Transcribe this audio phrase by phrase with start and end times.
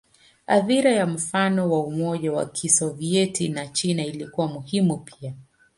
[0.47, 5.33] Athira ya mfano wa Umoja wa Kisovyeti na China ilikuwa muhimu pia.